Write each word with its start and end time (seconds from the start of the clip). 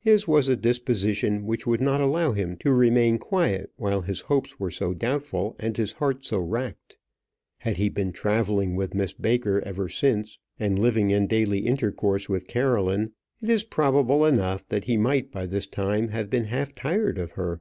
His 0.00 0.26
was 0.26 0.48
a 0.48 0.56
disposition 0.56 1.44
which 1.44 1.66
would 1.66 1.82
not 1.82 2.00
allow 2.00 2.32
him 2.32 2.56
to 2.60 2.72
remain 2.72 3.18
quiet 3.18 3.70
while 3.76 4.00
his 4.00 4.22
hopes 4.22 4.58
were 4.58 4.70
so 4.70 4.94
doubtful 4.94 5.56
and 5.58 5.76
his 5.76 5.92
heart 5.92 6.24
so 6.24 6.38
racked. 6.38 6.96
Had 7.58 7.76
he 7.76 7.90
been 7.90 8.10
travelling 8.12 8.76
with 8.76 8.94
Miss 8.94 9.12
Baker 9.12 9.60
ever 9.66 9.86
since, 9.90 10.38
and 10.58 10.78
living 10.78 11.10
in 11.10 11.26
daily 11.26 11.66
intercourse 11.66 12.30
with 12.30 12.48
Caroline, 12.48 13.12
it 13.42 13.50
is 13.50 13.62
probable 13.64 14.24
enough 14.24 14.66
that 14.68 14.84
he 14.84 14.96
might 14.96 15.30
by 15.30 15.44
this 15.44 15.66
time 15.66 16.08
have 16.08 16.30
been 16.30 16.44
half 16.44 16.74
tired 16.74 17.18
of 17.18 17.32
her. 17.32 17.60